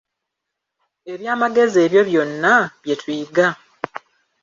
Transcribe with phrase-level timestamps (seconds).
[1.13, 3.47] Ebyamagezi ebyo byonna, bye tuyiga.